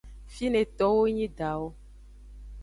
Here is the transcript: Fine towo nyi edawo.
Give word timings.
Fine 0.33 0.61
towo 0.77 1.01
nyi 1.15 1.23
edawo. 1.27 1.67